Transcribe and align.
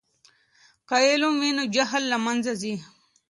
که 0.87 0.95
علم 1.09 1.33
وي 1.41 1.51
نو 1.57 1.63
جهل 1.75 2.03
له 2.11 2.17
منځه 2.25 2.53
ځي. 2.61 2.75